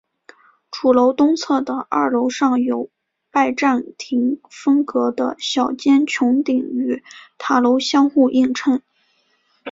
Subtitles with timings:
[0.71, 2.89] 主楼东侧的二楼上有
[3.29, 7.03] 拜占廷风格的小尖穹顶与
[7.37, 8.81] 塔楼相互映衬。